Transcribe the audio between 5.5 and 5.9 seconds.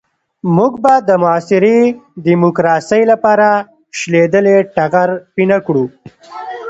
کړو.